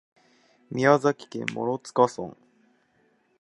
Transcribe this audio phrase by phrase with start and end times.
[0.71, 2.35] 宮崎県諸塚村